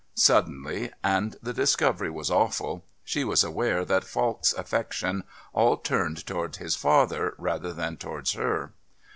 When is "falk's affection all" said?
4.03-5.77